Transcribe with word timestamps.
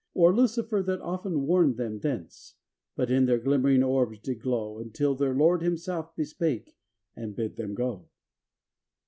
Or 0.15 0.33
Lucifer 0.33 0.81
that 0.81 0.99
often 1.01 1.45
warned 1.45 1.77
them 1.77 1.99
thence; 1.99 2.55
But 2.95 3.11
in 3.11 3.27
their 3.27 3.37
glimmering 3.37 3.83
orbs 3.83 4.17
did 4.17 4.41
glow, 4.41 4.79
Until 4.79 5.13
their 5.13 5.35
Lord 5.35 5.61
himself 5.61 6.15
bespake, 6.15 6.75
and 7.15 7.35
bid 7.35 7.55
them 7.55 7.75
go. 7.75 8.09